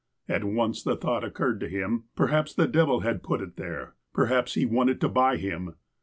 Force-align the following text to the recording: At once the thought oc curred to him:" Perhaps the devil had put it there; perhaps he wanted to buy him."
At 0.27 0.43
once 0.43 0.81
the 0.81 0.95
thought 0.95 1.23
oc 1.23 1.35
curred 1.35 1.59
to 1.59 1.69
him:" 1.69 2.05
Perhaps 2.15 2.55
the 2.55 2.67
devil 2.67 3.01
had 3.01 3.21
put 3.21 3.39
it 3.39 3.55
there; 3.55 3.93
perhaps 4.15 4.55
he 4.55 4.65
wanted 4.65 4.99
to 5.01 5.09
buy 5.09 5.37
him." 5.37 5.75